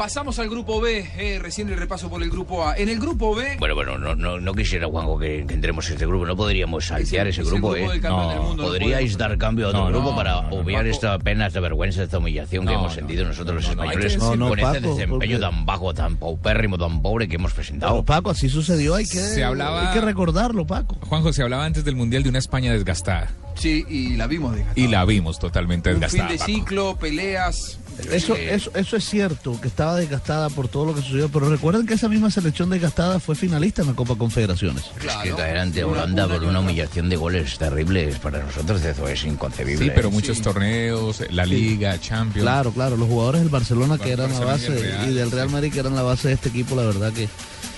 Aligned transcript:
Pasamos 0.00 0.38
al 0.40 0.50
grupo 0.50 0.78
B, 0.78 1.08
eh, 1.16 1.38
recién 1.40 1.70
el 1.70 1.78
repaso 1.78 2.10
por 2.10 2.22
el 2.22 2.28
grupo 2.28 2.68
A. 2.68 2.76
En 2.76 2.90
el 2.90 2.98
grupo 3.00 3.34
B, 3.34 3.56
Bueno, 3.58 3.74
bueno, 3.74 3.96
no, 3.96 4.14
no, 4.14 4.38
no 4.38 4.52
quisiera, 4.52 4.86
Juanjo, 4.88 5.18
que, 5.18 5.46
que 5.48 5.54
entremos 5.54 5.86
en 5.86 5.94
este 5.94 6.04
grupo. 6.04 6.26
No 6.26 6.36
podríamos 6.36 6.84
saltear 6.84 7.26
Es 7.28 7.38
el- 7.38 7.40
ese 7.40 7.40
es 7.40 7.46
el 7.46 7.52
grupo, 7.54 7.68
grupo 7.72 7.92
¿eh? 7.94 7.98
del 7.98 8.02
No, 8.02 8.42
mundo, 8.42 8.64
podríais 8.64 9.16
dar 9.16 9.38
cambio 9.38 9.64
a 9.64 9.68
otro 9.70 9.84
No, 9.84 9.88
grupo 9.88 10.10
no, 10.10 10.16
para 10.16 10.32
no, 10.42 10.50
no, 10.50 10.56
obviar 10.56 10.82
Paco. 10.82 10.90
esta 10.94 11.18
penas 11.18 11.54
de 11.54 11.60
vergüenza, 11.60 12.02
esta 12.02 12.18
humillación 12.18 12.66
que 12.66 12.74
hemos 12.74 12.88
no, 12.88 12.94
sentido 12.94 13.24
nosotros 13.24 13.54
los 13.56 13.70
españoles 13.70 14.02
decirlo. 14.04 14.26
No, 14.26 14.36
no, 14.36 14.48
con 14.50 14.58
este 14.58 14.80
Paco, 14.82 14.94
desempeño 14.96 15.18
porque- 15.18 15.38
tan 15.38 15.64
bajo, 15.64 15.94
tan 15.94 16.16
paupérrimo, 16.18 16.76
tan 16.76 17.00
pobre 17.00 17.26
que 17.26 17.36
hemos 17.36 17.54
presentado. 17.54 17.92
Pero, 17.94 18.04
Paco, 18.04 18.28
así 18.32 18.50
sucedió, 18.50 18.96
hay 18.96 19.06
que, 19.06 19.16
Se 19.18 19.44
hablaba- 19.44 19.88
hay 19.88 19.94
que 19.98 20.04
recordarlo, 20.04 20.66
Paco. 20.66 20.98
Juanjo, 21.08 21.32
se 21.32 21.42
hablaba 21.42 21.64
antes 21.64 21.86
del 21.86 21.96
Mundial 21.96 22.22
de 22.22 22.28
una 22.28 22.38
España 22.38 22.70
desgastada. 22.70 23.30
sí, 23.54 23.82
y 23.88 24.16
la 24.16 24.26
vimos 24.26 24.52
desgastada. 24.56 24.86
Y 24.86 24.88
la 24.90 25.06
vimos 25.06 25.38
totalmente 25.38 25.88
Un 25.88 25.94
fin 25.94 26.00
desgastada. 26.02 26.32
de 26.32 26.36
Paco. 26.38 26.46
ciclo, 26.52 26.96
peleas. 26.96 27.78
Eso, 28.12 28.36
eso, 28.36 28.70
eso 28.74 28.96
es 28.96 29.04
cierto, 29.08 29.60
que 29.60 29.68
estaba 29.68 29.96
desgastada 29.96 30.48
por 30.50 30.68
todo 30.68 30.86
lo 30.86 30.94
que 30.94 31.02
sucedió, 31.02 31.28
pero 31.28 31.48
recuerden 31.48 31.86
que 31.86 31.94
esa 31.94 32.08
misma 32.08 32.30
selección 32.30 32.70
desgastada 32.70 33.18
fue 33.20 33.34
finalista 33.34 33.82
en 33.82 33.88
la 33.88 33.94
Copa 33.94 34.14
Confederaciones. 34.16 34.84
Es 34.84 34.90
que 34.92 35.06
Claro. 35.06 35.36
caer 35.36 35.58
ante 35.58 35.84
Holanda 35.84 36.26
una 36.26 36.34
por 36.34 36.44
una 36.44 36.60
humillación 36.60 37.08
de 37.08 37.16
goles 37.16 37.56
terribles 37.58 38.18
para 38.18 38.42
nosotros, 38.44 38.84
eso 38.84 39.08
es 39.08 39.24
inconcebible. 39.24 39.84
Sí, 39.86 39.92
pero 39.94 40.10
muchos 40.10 40.36
Sí. 40.38 40.42
torneos, 40.42 41.22
la 41.30 41.46
Liga, 41.46 41.98
Champions. 42.00 42.42
Claro, 42.44 42.70
claro, 42.72 42.96
los 42.96 43.08
jugadores 43.08 43.40
del 43.40 43.50
Barcelona 43.50 43.98
que 43.98 44.12
eran 44.12 44.30
la 44.32 44.40
y 44.40 44.44
base 44.44 44.68
Real, 44.74 45.10
y 45.10 45.14
del 45.14 45.30
Real 45.30 45.48
Madrid 45.50 45.72
que 45.72 45.80
eran 45.80 45.94
la 45.94 46.02
base 46.02 46.28
de 46.28 46.34
este 46.34 46.48
equipo, 46.50 46.76
la 46.76 46.82
verdad 46.82 47.12
que 47.12 47.28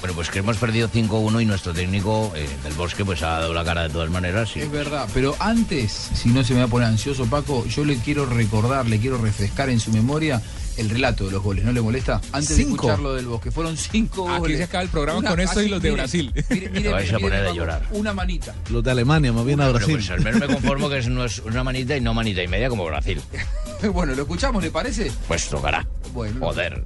Bueno, 0.01 0.15
pues 0.15 0.31
que 0.31 0.39
hemos 0.41 0.57
perdido 0.59 0.89
5-1 0.89 1.43
y 1.43 1.45
nuestro 1.47 1.73
técnico 1.73 2.33
eh, 2.37 2.49
del 2.63 2.73
Bosque 2.75 3.05
pues 3.05 3.23
ha 3.23 3.41
dado 3.41 3.53
la 3.55 3.65
cara 3.65 3.83
de 3.85 3.91
todas 3.91 4.11
maneras. 4.11 4.51
y- 4.57 4.61
Es 4.61 4.71
verdad, 4.71 5.09
pero 5.13 5.35
antes, 5.41 5.93
si 6.15 6.29
no 6.29 6.45
se 6.45 6.55
me 6.55 6.61
va 6.61 6.67
a 6.67 6.69
poner 6.69 6.89
ansioso, 6.89 7.27
Paco, 7.27 7.67
yo 7.67 7.85
le 7.85 7.97
quiero 7.99 8.25
recordar, 8.27 8.87
le 8.87 8.99
quiero 8.99 9.19
refrescar 9.19 9.69
en 9.71 9.81
su 9.81 9.91
memoria 9.93 10.41
el 10.77 10.89
relato 10.89 11.27
de 11.27 11.33
los 11.33 11.43
goles, 11.43 11.65
¿no 11.65 11.73
le 11.73 11.81
molesta? 11.81 12.21
Antes 12.31 12.51
de 12.51 12.55
Cinco. 12.63 12.77
escuchar 12.87 13.01
lo 13.01 13.13
del 13.15 13.27
bosque, 13.27 13.51
fueron 13.51 13.77
cinco 13.77 14.29
Aquí 14.31 14.39
goles. 14.39 14.59
se 14.59 14.63
acaba 14.65 14.85
el 14.85 14.89
programa 14.91 15.29
con 15.29 15.41
esto 15.41 15.61
y 15.61 15.69
los 15.69 15.83
de 15.83 15.91
Brasil. 15.91 16.33
Mire, 16.51 16.70
mire, 16.70 16.92
vais 16.92 17.09
a 17.13 17.17
mire, 17.17 17.29
poner 17.29 17.41
a 17.41 17.45
Paco, 17.47 17.57
llorar. 17.57 17.83
Una 17.91 18.13
manita. 18.15 18.55
los 18.70 18.85
de 18.85 18.91
Alemania, 18.92 19.33
más 19.33 19.45
bien 19.45 19.61
a 19.61 19.69
Brasil. 19.70 19.95
pues 19.97 20.11
al 20.11 20.20
menos 20.20 20.39
me 20.41 20.47
conformo 20.47 20.89
que 20.89 20.98
es, 20.98 21.09
no 21.09 21.25
es 21.25 21.41
una 21.41 21.65
manita 21.65 21.97
y 21.97 22.01
no 22.01 22.15
manita 22.15 22.41
y 22.45 22.47
media 22.48 22.69
como 22.69 22.85
Brasil. 22.85 23.20
Bueno, 23.92 24.13
¿lo 24.17 24.23
escuchamos, 24.23 24.61
le 24.61 24.73
parece? 24.73 25.13
Pues 25.29 25.48
tocará. 25.48 25.87
Bueno. 26.13 26.41
Joder. 26.41 26.83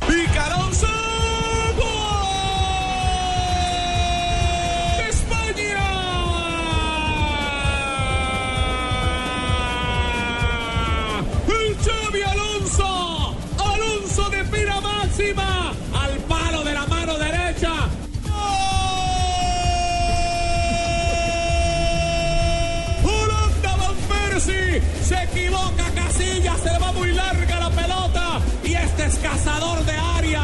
Se 25.63 25.69
equivoca 25.69 25.91
Casillas. 25.95 26.61
Se 26.61 26.71
le 26.73 26.79
va 26.79 26.93
muy 26.93 27.13
larga 27.13 27.61
la 27.61 27.71
pelota. 27.71 28.41
Y 28.65 28.75
este 28.75 29.05
es 29.07 29.17
cazador 29.19 29.85
de 29.85 29.93
área. 29.93 30.43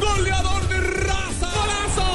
Goleador 0.00 0.68
de 0.68 0.80
raza. 0.80 1.50
¡Golazo! 1.56 2.10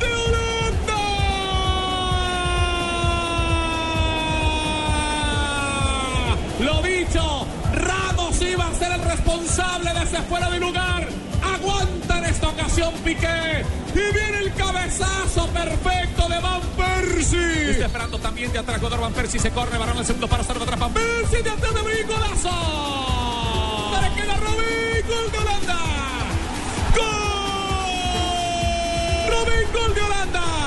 ¡De 0.00 0.06
Holanda! 0.12 1.00
Lo 6.60 6.82
dicho, 6.82 7.46
Ramos 7.72 8.42
iba 8.42 8.66
a 8.66 8.74
ser 8.74 8.92
el 8.92 9.02
responsable 9.02 9.92
de 9.94 10.02
ese 10.02 10.22
fuera 10.22 10.50
de 10.50 10.60
lugar. 10.60 11.08
Aguanta 11.54 11.99
ocasión 12.60 12.92
Piqué. 13.04 13.64
Y 13.94 14.14
viene 14.14 14.38
el 14.38 14.54
cabezazo 14.54 15.46
perfecto 15.48 16.28
de 16.28 16.38
Van 16.40 16.60
Persie. 16.76 17.70
Está 17.72 17.86
esperando 17.86 18.18
también 18.18 18.52
de 18.52 18.58
atrás 18.58 18.78
jugador 18.78 19.00
Van 19.00 19.12
Persie. 19.12 19.40
Se 19.40 19.50
corre, 19.50 19.78
varón 19.78 19.98
el 19.98 20.06
segundo 20.06 20.28
para 20.28 20.44
salvar 20.44 20.62
atrás. 20.64 20.78
Van 20.80 20.92
Persie 20.92 21.42
de 21.42 21.50
atrás 21.50 21.74
de 21.74 21.82
Brin, 21.82 22.06
golazo. 22.06 23.90
Para 23.92 24.14
que 24.14 24.24
la 24.24 24.36
Robin, 24.36 25.06
gol 25.08 25.32
de 25.32 25.38
Holanda. 25.38 25.78
¡Gol! 26.96 27.06
Robin, 29.30 29.72
gol 29.72 29.94
de 29.94 30.02
Holanda. 30.02 30.59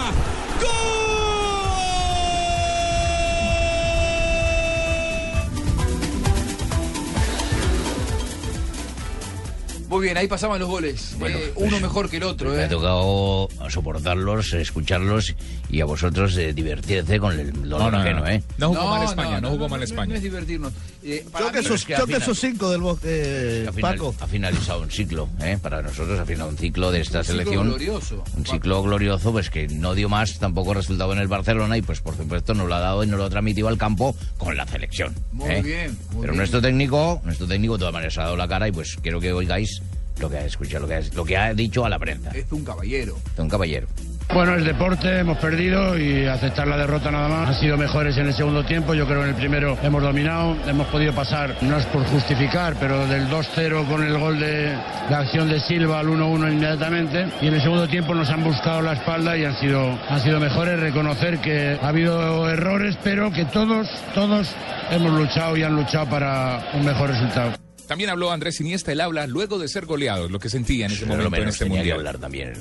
Muy 9.94 10.06
bien, 10.06 10.18
ahí 10.18 10.28
pasaban 10.28 10.59
los 10.59 10.68
goles. 10.70 11.16
Bueno, 11.20 11.38
Eh, 11.38 11.52
pues, 11.54 11.68
uno 11.68 11.80
mejor 11.80 12.09
que 12.09 12.18
el 12.18 12.24
otro, 12.24 12.50
Me 12.50 12.62
ha 12.62 12.66
¿eh? 12.66 12.70
tocado 12.70 13.48
soportarlos, 13.70 14.54
escucharlos 14.54 15.36
y 15.70 15.81
a 15.81 15.86
vosotros 15.86 16.36
eh, 16.38 16.52
divertirse 16.54 17.20
con 17.20 17.40
el 17.40 17.52
dolor 17.70 17.94
ajeno, 17.96 18.28
¿eh? 18.28 18.42
No 18.58 18.70
jugó 18.70 18.88
mal 18.88 19.04
España, 19.04 19.40
no, 19.42 19.50
jugó 19.52 19.70
mal 19.70 19.80
No, 19.80 19.84
España. 19.84 20.16
es 20.16 20.24
divertirnos. 20.24 20.74
Eh, 21.04 21.24
Choque 21.38 21.59
esos, 21.59 21.76
es 21.81 21.86
que 21.86 21.94
al 21.96 22.02
choque 22.02 22.14
final- 22.14 22.22
esos 22.24 22.40
cinco 22.40 22.70
del 22.72 22.81
Bosque, 22.81 23.08
eh, 23.08 23.66
Ha, 23.68 23.72
final- 23.74 23.92
Paco. 23.98 24.16
ha 24.20 24.28
finalizado 24.28 24.81
un 24.81 24.90
ciclo, 24.90 25.30
¿eh? 25.42 25.59
Para 25.62 25.81
nosotros 25.84 26.20
ha 26.20 26.25
finalizado 26.25 26.50
un 26.50 26.58
ciclo 26.58 26.92
de 26.92 27.02
esta 27.02 27.20
Un 27.20 27.25
ciclo 27.25 27.38
selección. 27.44 27.68
glorioso. 27.68 28.24
Un 28.36 28.46
ciclo 28.48 28.81
glorioso, 28.81 29.31
pues 29.31 29.50
que 29.52 29.68
no 29.68 29.94
dio 29.94 30.10
más 30.10 30.40
tampoco 30.40 30.74
resultado 30.74 31.14
en 31.14 31.20
el 31.20 31.28
Barcelona 31.28 31.78
y 31.78 31.84
pues 31.84 32.02
por 32.02 32.18
supuesto 32.18 32.56
nos 32.56 32.68
lo 32.68 32.74
ha 32.75 32.80
dado 32.80 33.04
y 33.04 33.08
nos 33.08 33.20
lo 33.20 33.25
ha 33.25 33.30
transmitido 33.30 33.68
al 33.68 33.78
campo 33.78 34.16
con 34.40 34.58
la 34.58 34.66
selección. 34.66 35.14
Muy 35.34 35.52
¿eh? 35.52 35.62
bien, 35.62 35.98
muy 36.12 36.22
Pero 36.22 36.34
bien. 36.34 36.38
nuestro 36.38 36.62
técnico, 36.62 37.22
nuestro 37.24 37.46
técnico 37.48 37.74
de 37.74 37.80
todas 37.80 37.94
maneras 37.94 38.18
ha 38.18 38.24
dado 38.24 38.38
la 38.38 38.48
cara 38.48 38.68
y 38.68 38.72
pues 38.72 38.96
quiero 39.02 39.20
que 39.20 39.31
oigáis 39.34 39.81
lo 40.19 40.29
que 40.29 40.38
ha 40.38 40.46
escuchado, 40.46 40.81
lo 40.81 40.88
que 40.88 40.96
ha, 40.96 41.01
lo 41.13 41.25
que 41.25 41.38
ha 41.38 41.53
dicho 41.53 41.85
a 41.85 41.90
la 41.90 42.00
prensa. 42.00 42.31
Es 42.31 42.51
un 42.51 42.63
caballero. 42.63 43.18
De 43.35 43.41
un 43.41 43.50
caballero. 43.50 43.88
Bueno, 44.31 44.56
es 44.56 44.66
deporte, 44.66 45.19
hemos 45.19 45.38
perdido 45.38 45.97
y 45.97 46.25
aceptar 46.25 46.68
la 46.68 46.78
derrota 46.78 47.12
nada 47.12 47.28
más. 47.28 47.50
Han 47.50 47.59
sido 47.59 47.78
mejores 47.78 48.18
en 48.18 48.28
el 48.28 48.34
segundo 48.34 48.66
tiempo, 48.66 48.94
yo 48.94 49.06
creo 49.06 49.19
que 49.19 49.25
en 49.25 49.29
el 49.29 49.35
primero 49.35 49.78
hemos 49.84 50.01
dominado, 50.01 50.57
hemos 50.66 50.88
podido 50.88 51.13
pasar, 51.13 51.57
no 51.62 51.78
es 51.78 51.85
por 51.88 52.03
justificar, 52.06 52.75
pero 52.79 53.06
del 53.06 53.29
2-0 53.29 53.88
con 53.88 54.01
el 54.01 54.18
gol 54.18 54.40
de 54.40 54.75
la 55.09 55.19
acción 55.19 55.50
de 55.50 55.59
Silva 55.59 56.00
al 56.00 56.07
1-1 56.07 56.51
inmediatamente 56.51 57.28
y 57.41 57.47
en 57.47 57.53
el 57.53 57.62
segundo 57.62 57.88
tiempo 57.88 58.16
nos 58.16 58.30
han 58.30 58.44
buscado 58.44 58.81
la 58.81 58.94
espalda 58.94 59.38
y 59.38 59.45
han 59.45 59.59
sido, 59.59 60.00
han 60.09 60.22
sido 60.22 60.40
mejores. 60.40 60.80
Reconocer 60.80 61.40
que 61.40 61.78
ha 61.81 61.88
habido 61.88 62.50
errores, 62.50 62.97
pero 63.03 63.31
que 63.31 63.45
todos, 63.45 63.88
todos 64.16 64.50
hemos 64.90 65.12
luchado 65.12 65.56
y 65.57 65.63
han 65.63 65.75
luchado 65.75 66.07
para 66.07 66.72
un 66.74 66.85
mejor 66.85 67.09
resultado. 67.09 67.62
También 67.88 68.09
habló 68.09 68.31
Andrés 68.31 68.59
Iniesta, 68.61 68.91
el 68.91 69.01
habla 69.01 69.27
luego 69.27 69.59
de 69.59 69.67
ser 69.67 69.85
goleados, 69.85 70.31
lo 70.31 70.39
que 70.39 70.49
sentía 70.49 70.85
en 70.85 70.91
ese 70.91 71.05
momento 71.05 71.35
en 71.35 71.47
este 71.47 71.66
que 71.66 71.69
mundial. 71.69 71.97
hablar 71.97 72.17
también. 72.17 72.53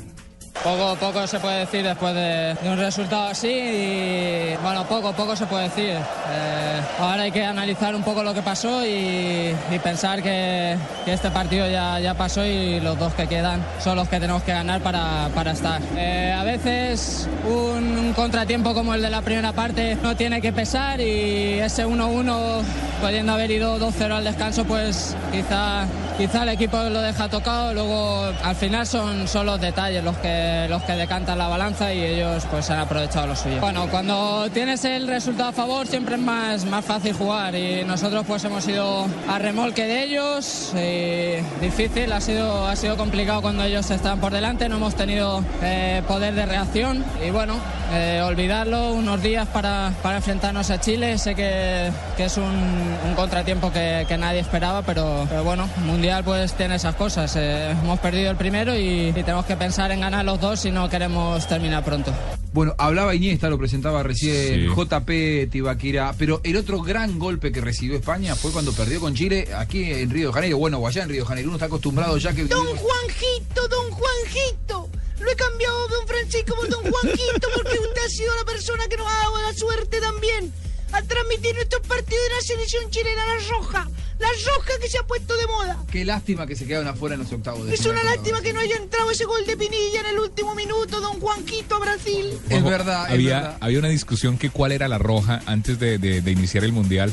Poco, 0.62 0.94
poco 0.94 1.26
se 1.26 1.40
puede 1.40 1.60
decir 1.60 1.82
después 1.82 2.14
de, 2.14 2.56
un 2.64 2.78
resultado 2.78 3.26
así 3.26 3.48
y 3.48 4.56
bueno, 4.62 4.84
poco, 4.86 5.12
poco 5.12 5.34
se 5.34 5.44
puede 5.46 5.64
decir. 5.64 5.90
Eh, 5.90 6.80
ahora 7.00 7.24
hay 7.24 7.32
que 7.32 7.44
analizar 7.44 7.96
un 7.96 8.02
poco 8.04 8.22
lo 8.22 8.32
que 8.32 8.42
pasó 8.42 8.86
y, 8.86 9.52
pensar 9.82 10.22
que, 10.22 10.76
que 11.04 11.12
este 11.12 11.30
partido 11.30 11.68
ya, 11.68 11.98
ya 11.98 12.14
pasó 12.14 12.46
y 12.46 12.78
los 12.78 12.96
dos 12.96 13.12
que 13.14 13.26
quedan 13.26 13.60
son 13.80 13.96
los 13.96 14.08
que 14.08 14.20
tenemos 14.20 14.44
que 14.44 14.52
ganar 14.52 14.80
para, 14.80 15.28
para 15.34 15.50
estar. 15.50 15.82
Eh, 15.96 16.32
a 16.32 16.44
veces 16.44 17.28
un, 17.44 17.98
un 17.98 18.12
contratiempo 18.12 18.72
como 18.72 18.94
el 18.94 19.02
de 19.02 19.10
la 19.10 19.22
primera 19.22 19.52
parte 19.52 19.96
no 19.96 20.14
tiene 20.16 20.40
que 20.40 20.52
pesar 20.52 21.00
y 21.00 21.58
ese 21.58 21.84
1-1 21.84 22.62
pudiendo 23.02 23.32
haber 23.32 23.50
ido 23.50 23.80
2-0 23.80 24.12
al 24.12 24.24
descanso 24.24 24.64
pues 24.64 25.16
quizá, 25.32 25.86
quizá 26.22 26.44
el 26.44 26.50
equipo 26.50 26.76
lo 26.84 27.00
deja 27.00 27.28
tocado, 27.28 27.74
luego 27.74 28.32
al 28.44 28.54
final 28.54 28.86
son, 28.86 29.26
son 29.26 29.44
los 29.44 29.60
detalles 29.60 30.04
los 30.04 30.16
que, 30.18 30.68
los 30.70 30.80
que 30.84 30.92
decantan 30.92 31.36
la 31.36 31.48
balanza 31.48 31.92
y 31.92 32.00
ellos 32.00 32.46
pues 32.48 32.70
han 32.70 32.78
aprovechado 32.78 33.26
lo 33.26 33.34
suyo. 33.34 33.60
Bueno, 33.60 33.88
cuando 33.90 34.48
tienes 34.50 34.84
el 34.84 35.08
resultado 35.08 35.48
a 35.48 35.52
favor 35.52 35.84
siempre 35.88 36.14
es 36.14 36.20
más, 36.20 36.64
más 36.64 36.84
fácil 36.84 37.12
jugar 37.14 37.56
y 37.56 37.82
nosotros 37.84 38.24
pues 38.24 38.44
hemos 38.44 38.68
ido 38.68 39.04
a 39.28 39.40
remolque 39.40 39.84
de 39.84 40.04
ellos, 40.04 40.72
y 40.76 41.42
difícil, 41.60 42.12
ha 42.12 42.20
sido, 42.20 42.68
ha 42.68 42.76
sido 42.76 42.96
complicado 42.96 43.42
cuando 43.42 43.64
ellos 43.64 43.90
están 43.90 44.20
por 44.20 44.32
delante, 44.32 44.68
no 44.68 44.76
hemos 44.76 44.94
tenido 44.94 45.42
eh, 45.60 46.04
poder 46.06 46.34
de 46.34 46.46
reacción 46.46 47.04
y 47.26 47.30
bueno, 47.30 47.56
eh, 47.92 48.20
olvidarlo 48.22 48.92
unos 48.92 49.22
días 49.22 49.46
para, 49.48 49.92
para 50.02 50.16
enfrentarnos 50.16 50.70
a 50.70 50.80
Chile, 50.80 51.18
sé 51.18 51.34
que, 51.34 51.90
que 52.16 52.24
es 52.24 52.36
un, 52.36 52.44
un 52.44 53.14
contratiempo 53.14 53.72
que, 53.72 54.04
que 54.08 54.16
nadie 54.18 54.40
esperaba, 54.40 54.82
pero, 54.82 55.26
pero 55.28 55.44
bueno, 55.44 55.68
Mundial 55.84 56.24
pues 56.24 56.54
tiene 56.54 56.76
esas 56.76 56.94
cosas, 56.94 57.34
eh, 57.36 57.70
hemos 57.70 57.98
perdido 58.00 58.30
el 58.30 58.36
primero 58.36 58.74
y, 58.76 59.08
y 59.08 59.12
tenemos 59.12 59.44
que 59.46 59.56
pensar 59.56 59.90
en 59.92 60.00
ganar 60.00 60.24
los 60.24 60.40
dos 60.40 60.60
si 60.60 60.70
no 60.70 60.88
queremos 60.88 61.46
terminar 61.46 61.84
pronto. 61.84 62.12
Bueno, 62.52 62.74
hablaba 62.76 63.14
Iniesta, 63.14 63.48
lo 63.48 63.56
presentaba 63.58 64.02
recién 64.02 64.32
Sí. 64.32 64.66
JP 64.66 65.50
Tibaquira, 65.50 66.14
pero 66.18 66.40
el 66.44 66.56
otro 66.56 66.80
gran 66.82 67.18
golpe 67.18 67.50
que 67.50 67.60
recibió 67.60 67.96
España 67.96 68.34
fue 68.34 68.50
cuando 68.52 68.72
perdió 68.72 69.00
con 69.00 69.14
Chile 69.14 69.48
aquí 69.56 69.90
en 69.90 70.10
Río 70.10 70.28
de 70.28 70.34
Janeiro, 70.34 70.58
bueno, 70.58 70.78
o 70.78 70.86
allá 70.86 71.02
en 71.02 71.08
Río 71.08 71.22
de 71.22 71.28
Janeiro, 71.28 71.48
uno 71.48 71.56
está 71.56 71.66
acostumbrado 71.66 72.16
ya 72.18 72.32
que... 72.34 72.44
Don 72.44 72.66
Juanjito, 72.66 73.68
don 73.68 73.90
Juanjito. 73.90 74.88
Lo 75.22 75.30
he 75.30 75.36
cambiado 75.36 75.88
don 75.88 76.06
Francisco 76.06 76.54
por 76.54 76.68
don 76.68 76.82
Juanjito 76.90 77.48
porque 77.54 77.78
usted 77.78 78.02
ha 78.04 78.08
sido 78.08 78.34
la 78.36 78.44
persona 78.44 78.88
que 78.88 78.96
nos 78.96 79.06
ha 79.06 79.16
dado 79.18 79.42
la 79.42 79.54
suerte 79.54 80.00
también 80.00 80.52
a 80.92 81.00
transmitir 81.02 81.54
nuestros 81.54 81.80
partidos 81.86 82.22
de 82.28 82.34
la 82.34 82.40
selección 82.42 82.90
chilena, 82.90 83.22
la 83.24 83.48
roja, 83.48 83.88
La 84.18 84.28
roja 84.28 84.72
que 84.80 84.88
se 84.90 84.98
ha 84.98 85.02
puesto 85.04 85.34
de 85.36 85.46
moda. 85.46 85.82
Qué 85.90 86.04
lástima 86.04 86.46
que 86.46 86.54
se 86.54 86.66
quedaron 86.66 86.86
afuera 86.88 87.14
en 87.14 87.22
los 87.22 87.32
octavos 87.32 87.66
de 87.66 87.72
Es 87.74 87.86
una 87.86 88.02
lástima 88.04 88.42
que 88.42 88.52
no 88.52 88.60
haya 88.60 88.76
entrado 88.76 89.10
ese 89.10 89.24
gol 89.24 89.44
de 89.46 89.56
Pinilla 89.56 90.00
en 90.00 90.06
el 90.06 90.18
último 90.18 90.54
minuto, 90.54 91.00
don 91.00 91.18
Juanquito 91.18 91.76
a 91.76 91.78
Brasil. 91.78 92.38
Es 92.50 92.62
verdad, 92.62 93.06
es 93.06 93.12
había, 93.14 93.34
verdad. 93.40 93.56
había 93.60 93.78
una 93.78 93.88
discusión 93.88 94.36
que 94.36 94.50
cuál 94.50 94.72
era 94.72 94.86
la 94.86 94.98
roja 94.98 95.40
antes 95.46 95.78
de, 95.78 95.96
de- 95.98 96.20
de 96.20 96.30
iniciar 96.30 96.62
el 96.64 96.72
mundial. 96.72 97.10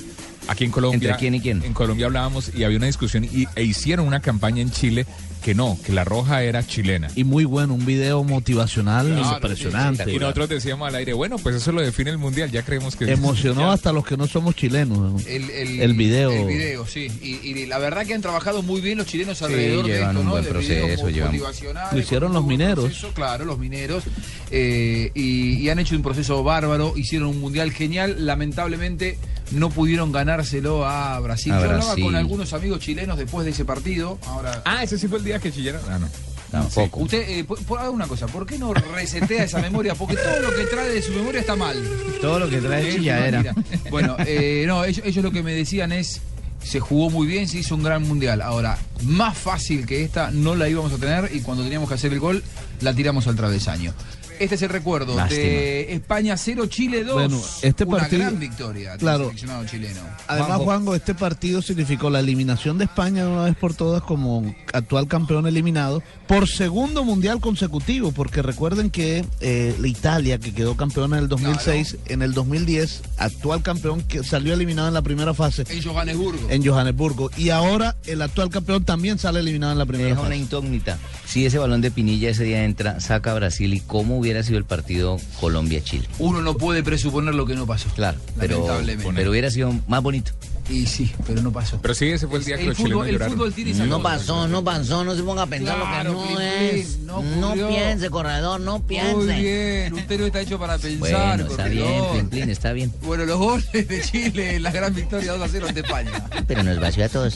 Aquí 0.50 0.66
en 0.66 0.72
Colombia. 0.72 0.96
¿Entre 1.12 1.16
quién 1.20 1.36
y 1.36 1.42
quién? 1.42 1.64
En 1.64 1.74
Colombia 1.74 2.08
hablábamos 2.08 2.52
y 2.54 2.64
había 2.66 2.78
una 2.78 2.88
discusión 2.88 3.24
y, 3.24 3.48
e 3.56 3.64
hicieron 3.64 4.06
una 4.08 4.20
campaña 4.20 4.62
en 4.62 4.72
Chile 4.72 5.06
que 5.44 5.56
no, 5.56 5.78
que 5.86 5.94
la 5.94 6.04
roja 6.04 6.44
era 6.44 6.66
chilena. 6.68 7.08
Y 7.16 7.24
muy 7.24 7.46
bueno, 7.46 7.74
un 7.74 7.86
video 7.86 8.24
motivacional 8.24 9.08
Claro, 9.08 9.36
impresionante. 9.36 10.12
Y 10.14 10.20
nosotros 10.20 10.50
decíamos 10.50 10.88
al 10.88 10.96
aire, 10.96 11.14
bueno, 11.14 11.38
pues 11.38 11.56
eso 11.56 11.72
lo 11.72 11.82
define 11.82 12.10
el 12.12 12.18
mundial, 12.18 12.52
ya 12.52 12.64
creemos 12.64 12.96
que. 12.96 13.10
Emocionó 13.12 13.72
hasta 13.72 13.92
los 13.94 14.06
que 14.06 14.18
no 14.18 14.28
somos 14.28 14.56
chilenos. 14.56 15.26
El, 15.26 15.50
El 15.50 15.94
video. 15.94 16.32
El 16.32 16.46
video, 16.48 16.86
sí. 16.86 17.08
Y, 17.22 17.36
y 17.48 17.66
la 17.68 17.78
verdad 17.80 18.06
que 18.06 18.14
han 18.14 18.22
trabajado 18.22 18.62
muy 18.64 18.82
bien 18.82 18.98
los 18.98 19.08
chilenos 19.08 19.42
alrededor 19.42 19.86
de 19.86 19.94
llevan 19.94 20.10
esto, 20.10 20.20
un 20.20 20.26
¿no? 20.26 20.32
buen 20.32 20.44
De 20.44 20.50
proceso, 20.50 20.86
videos 20.86 21.02
mo- 21.02 21.10
llevan- 21.10 21.32
motivacionales, 21.32 21.94
Lo 21.94 22.00
hicieron 22.00 22.34
los 22.34 22.46
mineros. 22.46 22.86
proceso, 22.86 23.14
claro, 23.14 23.46
los 23.46 23.58
mineros. 23.60 24.04
eh, 24.52 25.12
y, 25.14 25.54
y 25.58 25.70
han 25.70 25.80
hecho 25.80 25.96
un 25.96 26.02
proceso 26.02 26.44
bárbaro, 26.44 26.94
hicieron 26.98 27.30
un 27.30 27.40
mundial 27.40 27.72
genial. 27.72 28.26
Lamentablemente 28.26 29.18
no 29.52 29.70
pudieron 29.70 30.12
ganárselo 30.12 30.86
a 30.86 31.20
Brasil. 31.20 31.52
A 31.54 31.58
Yo 31.60 31.64
hablaba 31.66 31.86
Brasil. 31.86 32.04
con 32.04 32.16
algunos 32.16 32.54
amigos 32.54 32.80
chilenos 32.80 33.18
después 33.18 33.46
de 33.46 33.52
ese 33.52 33.66
partido. 33.66 34.20
Ahora. 34.28 34.62
Ah, 34.66 34.84
ese 34.84 34.98
sí 35.00 35.08
fue 35.08 35.18
el 35.20 35.24
día 35.30 35.40
que 35.40 35.52
chillaron. 35.52 35.82
Ah, 35.90 35.98
no. 36.00 36.08
Tampoco. 36.52 37.02
Usted, 37.02 37.30
eh, 37.30 37.44
por, 37.44 37.64
por- 37.64 37.80
haga 37.80 37.92
una 37.92 38.08
cosa, 38.08 38.26
¿por 38.26 38.46
qué 38.48 38.58
no 38.58 38.74
resetea 38.74 39.44
esa 39.44 39.60
memoria? 39.62 39.94
Porque 39.94 40.16
todo 40.16 40.40
lo 40.42 40.56
que 40.56 40.64
trae 40.66 40.90
de 40.90 41.02
su 41.02 41.12
memoria 41.12 41.42
está 41.42 41.56
mal. 41.56 41.78
Todo 42.22 42.40
lo 42.40 42.50
que 42.50 42.58
trae 42.58 42.90
Es 42.90 42.96
chilladera. 42.96 43.54
Bueno, 43.92 44.16
eh, 44.26 44.64
no, 44.68 44.84
ellos, 44.84 45.06
ellos 45.06 45.24
lo 45.24 45.32
que 45.32 45.44
me 45.44 45.54
decían 45.54 45.92
es, 45.92 46.22
se 46.64 46.80
jugó 46.80 47.12
muy 47.12 47.28
bien, 47.28 47.48
se 47.48 47.60
hizo 47.60 47.76
un 47.76 47.84
gran 47.84 48.02
mundial. 48.08 48.42
Ahora, 48.42 48.80
más 49.04 49.38
fácil 49.38 49.86
que 49.86 50.04
esta 50.04 50.32
no 50.32 50.56
la 50.56 50.68
íbamos 50.68 50.92
a 50.92 50.98
tener 50.98 51.30
y 51.34 51.42
cuando 51.42 51.64
teníamos 51.64 51.88
que 51.88 51.96
hacer 51.96 52.12
el 52.14 52.20
gol, 52.20 52.44
la 52.82 52.96
tiramos 52.96 53.28
al 53.28 53.36
travesaño. 53.36 53.94
Este 54.40 54.56
es 54.56 54.62
el 54.62 54.70
recuerdo 54.70 55.16
de 55.28 55.94
España 55.94 56.38
0, 56.38 56.66
Chile 56.68 57.04
2. 57.04 57.14
Bueno, 57.14 57.42
este 57.62 57.84
una 57.84 57.98
partido- 57.98 58.22
gran 58.22 58.40
victoria 58.40 58.92
del 58.92 59.00
claro. 59.00 59.26
seleccionado 59.26 59.66
chileno. 59.66 60.00
Además, 60.28 60.58
Juanjo, 60.60 60.96
este 60.96 61.14
partido 61.14 61.62
significó 61.62 62.10
la 62.10 62.20
eliminación 62.22 62.78
de 62.78 62.86
España 62.86 63.26
de 63.26 63.32
una 63.32 63.44
vez 63.44 63.56
por 63.58 63.74
todas 63.74 64.02
como 64.04 64.56
actual 64.74 65.08
campeón 65.08 65.46
eliminado 65.46 66.02
por 66.28 66.48
segundo 66.48 67.04
mundial 67.04 67.42
consecutivo, 67.42 68.12
porque 68.12 68.42
recuerden 68.42 68.90
que 68.92 69.26
eh, 69.42 69.76
la 69.80 69.88
Italia, 69.88 70.38
que 70.38 70.54
quedó 70.54 70.78
campeona 70.78 71.18
en 71.18 71.24
el 71.24 71.30
2006, 71.30 71.98
en 72.06 72.22
el 72.22 72.34
2010, 72.34 73.02
actual 73.18 73.62
campeón 73.62 74.04
que 74.04 74.24
salió 74.24 74.54
eliminado 74.54 74.88
en 74.88 74.94
la 74.94 75.02
primera 75.02 75.34
fase 75.34 75.64
En 75.70 75.84
Johannesburgo. 75.84 76.48
en 76.50 76.66
Johannesburgo, 76.66 77.32
y 77.36 77.50
ahora 77.50 77.96
el 78.06 78.22
actual 78.22 78.50
campeón 78.50 78.86
también 78.86 79.18
sale 79.20 79.40
eliminado 79.40 79.72
en 79.74 79.80
la 79.80 79.86
Me 79.86 79.90
primera 79.90 80.10
deja 80.12 80.22
una 80.22 80.30
fase. 80.30 80.42
incógnita. 80.42 80.98
Si 81.26 81.46
ese 81.46 81.58
balón 81.58 81.82
de 81.82 81.92
Pinilla 81.92 82.30
ese 82.30 82.44
día 82.46 82.64
entra, 82.64 83.00
saca 83.02 83.32
a 83.32 83.36
Brasil 83.36 83.74
y 83.74 83.80
cómo 83.82 84.18
hubiera 84.20 84.29
sido 84.44 84.58
el 84.58 84.66
partido 84.66 85.18
Colombia-Chile. 85.40 86.08
Uno 86.20 86.42
no 86.42 86.56
puede 86.58 86.84
presuponer 86.84 87.36
lo 87.36 87.46
que 87.46 87.56
no 87.56 87.66
pasó. 87.66 87.90
Claro, 87.96 88.18
pero, 88.40 88.56
Lamentablemente. 88.58 89.12
pero 89.16 89.32
hubiera 89.32 89.50
sido 89.52 89.74
más 89.88 90.02
bonito. 90.04 90.32
Y 90.70 90.86
sí, 90.86 91.12
pero 91.26 91.42
no 91.42 91.52
pasó. 91.52 91.80
Pero 91.82 91.96
sí, 91.96 92.10
ese 92.10 92.28
fue 92.28 92.38
el 92.38 92.46
día 92.46 92.56
que 92.58 92.62
el 92.62 92.68
los 92.70 92.78
fútbol, 92.78 92.90
chilenos 92.90 93.08
el 93.08 93.14
lloraron. 93.14 93.34
fútbol 93.38 93.54
tiene 93.54 93.74
No 93.88 94.04
pasó, 94.04 94.48
no 94.48 94.64
pasó, 94.64 95.04
no 95.04 95.16
se 95.16 95.24
ponga 95.24 95.42
a 95.42 95.48
pensar 95.48 95.76
Claro, 95.78 96.14
lo 96.14 96.22
que 96.22 96.30
no 96.30 96.36
Plin, 96.38 96.42
es. 96.48 96.86
Plin, 96.90 97.06
no 97.08 97.24
No, 97.24 97.68
piense, 97.70 98.10
corredor, 98.12 98.62
no 98.62 98.80
piense. 98.84 99.16
Muy 99.16 99.26
bien, 99.42 99.94
usted 99.96 100.20
no 100.20 100.26
está 100.28 100.42
hecho 100.42 100.60
para 100.60 100.78
pensar. 100.78 101.38
Bueno, 101.40 101.50
está 101.50 101.66
bien. 101.66 102.04
Plin, 102.12 102.30
Plin, 102.30 102.50
está 102.52 102.72
bien. 102.74 102.94
Bueno, 103.02 103.26
los 103.26 103.40
goles 103.40 103.72
de 103.72 104.02
Chile, 104.04 104.60
la 104.60 104.72
gran 104.72 104.94
victoria 104.94 105.32
2 105.32 105.42
a 105.42 105.48
0 105.48 105.66
ante 105.70 105.80
España. 105.80 106.12
Pero 106.48 106.62
nos 106.62 106.80
vació 106.80 107.04
a 107.06 107.10
todos. 107.10 107.36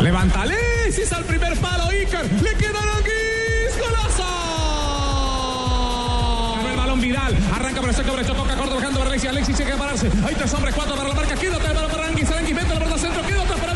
Levanta 0.00 0.42
Alexis 0.42 1.12
al 1.12 1.24
primer 1.24 1.56
palo, 1.58 1.88
Iker. 1.88 2.24
Le 2.42 2.54
queda 2.54 2.78
Aranguis. 2.80 3.25
Arranca 7.16 7.80
por 7.80 7.88
el 7.88 7.96
sector. 7.96 8.24
Toca 8.24 8.56
corto 8.56 8.74
bajando 8.76 8.98
para 8.98 9.10
Alexis. 9.10 9.30
Alexis 9.30 9.56
tiene 9.56 9.72
que 9.72 9.78
pararse. 9.78 10.10
Hay 10.26 10.34
tres 10.34 10.52
hombres, 10.54 10.74
cuatro 10.74 10.96
para 10.96 11.08
la 11.08 11.14
marca. 11.14 11.34
Quédate 11.34 11.68
para 11.68 12.04
Aranguis. 12.04 12.30
Aranguis 12.30 12.54
mete 12.54 12.68
la 12.74 12.80
pelota 12.80 12.98
centro. 12.98 13.22
Quédate 13.22 13.54
para 13.60 13.75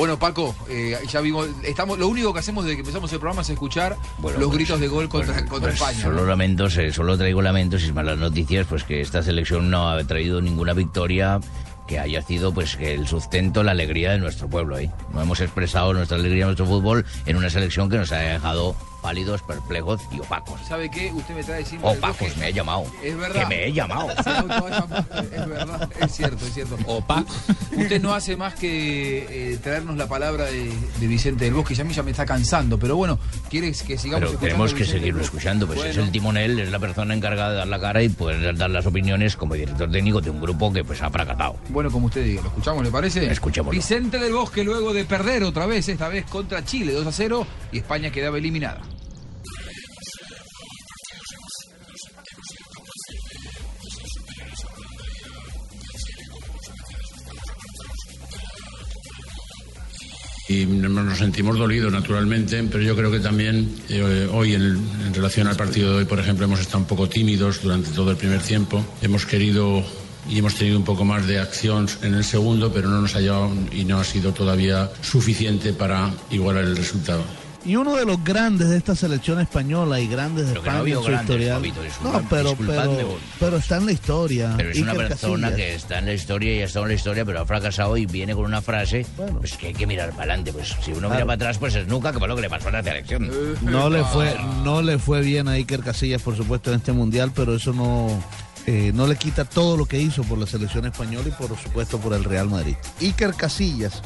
Bueno, 0.00 0.18
Paco, 0.18 0.56
eh, 0.66 0.96
ya 1.06 1.20
vimos, 1.20 1.46
estamos, 1.62 1.98
lo 1.98 2.08
único 2.08 2.32
que 2.32 2.38
hacemos 2.38 2.64
desde 2.64 2.76
que 2.76 2.80
empezamos 2.80 3.12
el 3.12 3.18
programa 3.18 3.42
es 3.42 3.50
escuchar 3.50 3.98
Bueno, 4.16 4.38
los 4.38 4.48
pues, 4.48 4.56
gritos 4.56 4.80
de 4.80 4.88
gol 4.88 5.10
contra, 5.10 5.34
bueno, 5.34 5.48
contra 5.50 5.68
pues, 5.72 5.78
España. 5.78 6.00
Solo 6.00 6.22
¿no? 6.22 6.26
lamentos, 6.26 6.74
eh, 6.78 6.90
solo 6.90 7.18
traigo 7.18 7.42
lamentos 7.42 7.84
y 7.84 7.92
malas 7.92 8.16
noticias, 8.16 8.66
pues 8.66 8.84
que 8.84 9.02
esta 9.02 9.22
selección 9.22 9.68
no 9.68 9.90
ha 9.90 10.02
traído 10.04 10.40
ninguna 10.40 10.72
victoria 10.72 11.38
que 11.86 11.98
haya 11.98 12.22
sido 12.22 12.54
pues 12.54 12.76
que 12.76 12.94
el 12.94 13.06
sustento, 13.08 13.62
la 13.62 13.72
alegría 13.72 14.12
de 14.12 14.18
nuestro 14.20 14.48
pueblo 14.48 14.76
ahí. 14.76 14.90
No 15.12 15.20
hemos 15.20 15.38
expresado 15.42 15.92
nuestra 15.92 16.16
alegría 16.16 16.44
en 16.44 16.46
nuestro 16.46 16.64
fútbol 16.64 17.04
en 17.26 17.36
una 17.36 17.50
selección 17.50 17.90
que 17.90 17.98
nos 17.98 18.10
ha 18.12 18.20
dejado 18.20 18.74
pálidos, 19.00 19.42
perplejos 19.42 20.00
y 20.12 20.20
opacos. 20.20 20.60
¿Sabe 20.66 20.90
qué? 20.90 21.12
Usted 21.12 21.34
me 21.34 21.42
trae 21.42 21.64
siempre. 21.64 21.90
Opacos, 21.90 22.36
me 22.36 22.48
he 22.48 22.52
llamado. 22.52 22.84
Es 23.02 23.16
verdad. 23.16 23.42
Que 23.42 23.46
me 23.46 23.66
he 23.66 23.72
llamado. 23.72 24.10
Es 24.10 25.48
verdad, 25.48 25.90
es 26.00 26.12
cierto, 26.12 26.46
es 26.46 26.54
cierto. 26.54 26.78
Opa. 26.86 27.24
Usted 27.76 28.00
no 28.00 28.14
hace 28.14 28.36
más 28.36 28.54
que 28.54 29.52
eh, 29.52 29.58
traernos 29.58 29.96
la 29.96 30.06
palabra 30.06 30.44
de, 30.44 30.72
de 31.00 31.06
Vicente 31.06 31.44
del 31.44 31.54
Bosque, 31.54 31.74
y 31.74 31.80
a 31.80 31.84
mí 31.84 31.92
ya 31.92 32.02
me 32.02 32.10
está 32.10 32.26
cansando, 32.26 32.78
pero 32.78 32.96
bueno, 32.96 33.18
¿quieres 33.48 33.82
que 33.82 33.98
sigamos 33.98 34.30
Pero 34.30 34.40
tenemos 34.40 34.74
que 34.74 34.84
seguirlo 34.84 35.22
escuchando, 35.22 35.66
pues 35.66 35.82
es 35.84 35.96
el 35.96 36.10
timonel, 36.10 36.58
es 36.58 36.70
la 36.70 36.78
persona 36.78 37.14
encargada 37.14 37.50
de 37.50 37.56
dar 37.56 37.68
la 37.68 37.80
cara 37.80 38.02
y 38.02 38.08
poder 38.08 38.56
dar 38.56 38.70
las 38.70 38.86
opiniones 38.86 39.36
como 39.36 39.54
director 39.54 39.90
técnico 39.90 40.20
de 40.20 40.30
un 40.30 40.40
grupo 40.40 40.72
que 40.72 40.84
pues 40.84 41.02
ha 41.02 41.10
fracasado. 41.10 41.56
Bueno, 41.68 41.90
como 41.90 42.06
usted 42.06 42.24
diga, 42.24 42.42
¿lo 42.42 42.48
escuchamos, 42.48 42.84
le 42.84 42.90
parece? 42.90 43.30
Escuchémoslo. 43.30 43.76
Vicente 43.76 44.18
del 44.18 44.32
Bosque 44.32 44.64
luego 44.64 44.92
de 44.92 45.04
perder 45.04 45.44
otra 45.44 45.66
vez, 45.66 45.88
esta 45.88 46.08
vez 46.08 46.24
contra 46.26 46.64
Chile 46.64 46.92
2 46.92 47.06
a 47.06 47.12
0 47.12 47.46
y 47.72 47.78
España 47.78 48.10
quedaba 48.10 48.38
eliminada. 48.38 48.80
Y 60.50 60.66
nos 60.66 61.16
sentimos 61.16 61.56
dolidos, 61.56 61.92
naturalmente, 61.92 62.60
pero 62.64 62.82
yo 62.82 62.96
creo 62.96 63.08
que 63.08 63.20
también 63.20 63.72
eh, 63.88 64.28
hoy, 64.32 64.54
en, 64.54 64.76
en 65.06 65.14
relación 65.14 65.46
al 65.46 65.54
partido 65.54 65.92
de 65.92 65.98
hoy, 65.98 66.04
por 66.06 66.18
ejemplo, 66.18 66.44
hemos 66.44 66.58
estado 66.58 66.78
un 66.78 66.86
poco 66.86 67.08
tímidos 67.08 67.62
durante 67.62 67.92
todo 67.92 68.10
el 68.10 68.16
primer 68.16 68.40
tiempo. 68.40 68.84
Hemos 69.00 69.26
querido 69.26 69.84
y 70.28 70.38
hemos 70.38 70.56
tenido 70.56 70.76
un 70.76 70.84
poco 70.84 71.04
más 71.04 71.28
de 71.28 71.38
acción 71.38 71.86
en 72.02 72.14
el 72.14 72.24
segundo, 72.24 72.72
pero 72.72 72.88
no 72.88 73.00
nos 73.00 73.14
ha 73.14 73.20
llevado 73.20 73.52
y 73.70 73.84
no 73.84 74.00
ha 74.00 74.04
sido 74.04 74.32
todavía 74.32 74.90
suficiente 75.02 75.72
para 75.72 76.12
igualar 76.32 76.64
el 76.64 76.76
resultado. 76.76 77.22
Y 77.64 77.76
uno 77.76 77.94
de 77.96 78.06
los 78.06 78.22
grandes 78.24 78.68
de 78.70 78.78
esta 78.78 78.94
selección 78.94 79.38
española 79.38 80.00
y 80.00 80.08
grandes 80.08 80.46
de 80.46 80.52
Pero 80.52 80.62
que 80.62 80.70
no 80.70 80.76
España 80.76 80.88
en 80.88 80.94
su 81.04 81.10
es 81.82 82.00
No, 82.02 82.10
una- 82.10 82.28
pero, 82.30 82.56
pero, 82.56 83.18
pero 83.38 83.56
está 83.58 83.76
en 83.76 83.86
la 83.86 83.92
historia. 83.92 84.54
Pero 84.56 84.70
es 84.70 84.78
una 84.78 84.92
Iker 84.92 85.08
persona 85.08 85.48
Casillas. 85.50 85.68
que 85.68 85.74
está 85.74 85.98
en 85.98 86.06
la 86.06 86.12
historia 86.14 86.54
y 86.56 86.60
ha 86.60 86.64
estado 86.64 86.84
en 86.86 86.88
la 86.88 86.94
historia, 86.94 87.24
pero 87.26 87.40
ha 87.40 87.46
fracasado 87.46 87.96
y 87.98 88.06
viene 88.06 88.34
con 88.34 88.44
una 88.46 88.62
frase 88.62 89.04
Bueno. 89.16 89.40
pues 89.40 89.56
que 89.58 89.68
hay 89.68 89.74
que 89.74 89.86
mirar 89.86 90.10
para 90.10 90.22
adelante. 90.32 90.52
Pues 90.54 90.74
si 90.82 90.92
uno 90.92 91.08
mira 91.10 91.20
para 91.26 91.34
atrás, 91.34 91.58
pues 91.58 91.74
es 91.74 91.86
nunca 91.86 92.12
que 92.12 92.18
fue 92.18 92.28
lo 92.28 92.34
que 92.36 92.42
le 92.42 92.50
pasó 92.50 92.68
a 92.68 92.72
la 92.72 92.82
selección. 92.82 93.30
No 93.62 93.90
le 93.90 94.04
fue, 94.04 94.34
no 94.64 94.80
le 94.80 94.98
fue 94.98 95.20
bien 95.20 95.46
a 95.48 95.52
Iker 95.52 95.80
Casillas, 95.80 96.22
por 96.22 96.36
supuesto, 96.36 96.70
en 96.72 96.78
este 96.78 96.92
mundial, 96.92 97.30
pero 97.34 97.54
eso 97.54 97.72
no, 97.74 98.08
eh, 98.66 98.90
no 98.94 99.06
le 99.06 99.16
quita 99.16 99.44
todo 99.44 99.76
lo 99.76 99.84
que 99.84 99.98
hizo 100.00 100.22
por 100.24 100.38
la 100.38 100.46
selección 100.46 100.86
española 100.86 101.28
y 101.28 101.32
por 101.32 101.54
supuesto 101.58 101.98
por 101.98 102.14
el 102.14 102.24
Real 102.24 102.48
Madrid. 102.48 102.76
Iker 103.02 103.34
Casillas 103.34 104.00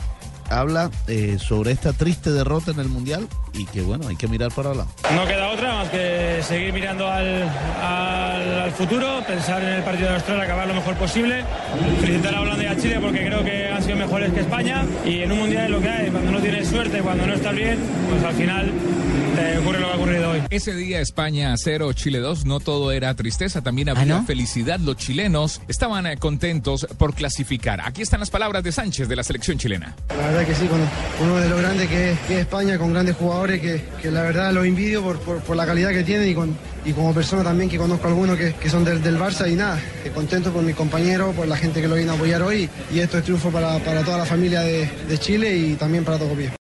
habla 0.50 0.90
eh, 1.08 1.38
sobre 1.40 1.72
esta 1.72 1.92
triste 1.92 2.30
derrota 2.30 2.70
en 2.70 2.80
el 2.80 2.88
mundial 2.88 3.28
y 3.52 3.66
que 3.66 3.82
bueno, 3.82 4.08
hay 4.08 4.16
que 4.16 4.26
mirar 4.28 4.52
para 4.52 4.70
adelante. 4.70 4.92
No 5.14 5.26
queda 5.26 5.50
otra 5.50 5.74
más 5.74 5.88
que 5.90 6.40
seguir 6.42 6.72
mirando 6.72 7.08
al, 7.08 7.42
al- 7.82 8.60
al 8.64 8.72
futuro, 8.72 9.22
pensar 9.26 9.62
en 9.62 9.68
el 9.70 9.82
partido 9.82 10.08
de 10.08 10.14
Australia, 10.16 10.44
acabar 10.44 10.66
lo 10.66 10.74
mejor 10.74 10.94
posible. 10.96 11.44
Felicitar 12.00 12.34
a 12.34 12.40
Holanda 12.40 12.64
y 12.64 12.66
a 12.66 12.76
Chile 12.76 12.98
porque 13.00 13.24
creo 13.26 13.44
que 13.44 13.68
han 13.68 13.82
sido 13.82 13.96
mejores 13.96 14.32
que 14.32 14.40
España. 14.40 14.84
Y 15.04 15.20
en 15.20 15.32
un 15.32 15.38
mundial 15.38 15.64
es 15.66 15.70
lo 15.70 15.80
que 15.80 15.88
hay, 15.88 16.10
cuando 16.10 16.32
no 16.32 16.40
tienes 16.40 16.68
suerte, 16.68 17.00
cuando 17.00 17.26
no 17.26 17.34
estás 17.34 17.54
bien, 17.54 17.78
pues 18.10 18.24
al 18.24 18.34
final 18.34 18.72
te 19.36 19.58
ocurre 19.58 19.80
lo 19.80 19.86
que 19.88 19.92
ha 19.92 19.96
ocurrido 19.96 20.30
hoy. 20.30 20.42
Ese 20.50 20.74
día 20.74 21.00
España 21.00 21.54
0, 21.56 21.92
Chile 21.92 22.18
2, 22.20 22.44
no 22.46 22.60
todo 22.60 22.90
era 22.92 23.14
tristeza, 23.14 23.62
también 23.62 23.88
había 23.88 24.02
¿Ah, 24.02 24.20
no? 24.20 24.24
felicidad. 24.26 24.78
Los 24.80 24.96
chilenos 24.96 25.60
estaban 25.68 26.06
eh, 26.06 26.16
contentos 26.16 26.86
por 26.98 27.14
clasificar. 27.14 27.80
Aquí 27.84 28.02
están 28.02 28.20
las 28.20 28.30
palabras 28.30 28.62
de 28.62 28.72
Sánchez 28.72 29.08
de 29.08 29.16
la 29.16 29.22
selección 29.24 29.58
chilena. 29.58 29.94
La 30.08 30.30
verdad 30.34 30.48
que 30.48 30.54
sí, 30.56 30.66
con 30.66 30.80
uno 31.20 31.36
de 31.36 31.48
los 31.48 31.60
grandes 31.60 31.88
que 31.88 32.10
es, 32.10 32.30
España, 32.30 32.76
con 32.76 32.92
grandes 32.92 33.14
jugadores 33.14 33.60
que, 33.60 34.10
la 34.10 34.22
verdad 34.22 34.52
los 34.52 34.66
envidio 34.66 35.00
por, 35.00 35.56
la 35.56 35.64
calidad 35.64 35.90
que 35.90 36.02
tienen 36.02 36.28
y, 36.84 36.92
como 36.92 37.14
persona 37.14 37.44
también 37.44 37.70
que 37.70 37.78
conozco 37.78 38.08
algunos 38.08 38.36
que, 38.36 38.68
son 38.68 38.84
del, 38.84 39.00
Barça 39.16 39.48
y 39.48 39.54
nada, 39.54 39.80
contento 40.12 40.52
por 40.52 40.64
mis 40.64 40.74
compañeros, 40.74 41.36
por 41.36 41.46
la 41.46 41.56
gente 41.56 41.80
que 41.80 41.86
lo 41.86 41.94
viene 41.94 42.10
a 42.10 42.14
apoyar 42.14 42.42
hoy 42.42 42.68
y 42.92 42.98
esto 42.98 43.18
es 43.18 43.24
triunfo 43.24 43.50
para, 43.50 43.78
toda 43.78 44.18
la 44.18 44.24
familia 44.24 44.62
de, 44.62 44.90
de 45.08 45.18
Chile 45.18 45.56
y 45.56 45.74
también 45.74 46.04
para 46.04 46.18
Tocopilla. 46.18 46.50